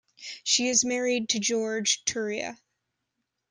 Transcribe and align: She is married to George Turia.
She 0.43 0.67
is 0.67 0.83
married 0.83 1.29
to 1.29 1.39
George 1.39 2.03
Turia. 2.05 2.57